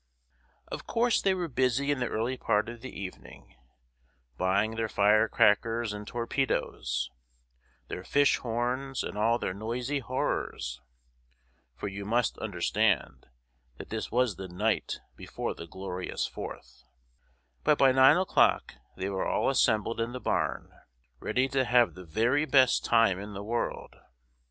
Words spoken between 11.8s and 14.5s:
you must understand that this was the